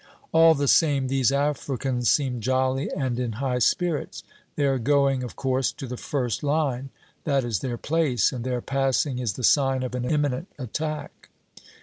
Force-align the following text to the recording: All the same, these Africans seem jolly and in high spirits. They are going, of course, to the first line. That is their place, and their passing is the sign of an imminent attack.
All 0.31 0.55
the 0.55 0.67
same, 0.67 1.09
these 1.09 1.31
Africans 1.31 2.09
seem 2.09 2.41
jolly 2.41 2.91
and 2.91 3.19
in 3.19 3.33
high 3.33 3.59
spirits. 3.59 4.23
They 4.55 4.65
are 4.65 4.79
going, 4.79 5.21
of 5.21 5.35
course, 5.35 5.71
to 5.73 5.85
the 5.85 5.95
first 5.95 6.41
line. 6.41 6.89
That 7.23 7.43
is 7.43 7.59
their 7.59 7.77
place, 7.77 8.31
and 8.31 8.43
their 8.43 8.61
passing 8.61 9.19
is 9.19 9.33
the 9.33 9.43
sign 9.43 9.83
of 9.83 9.93
an 9.93 10.05
imminent 10.05 10.47
attack. 10.57 11.29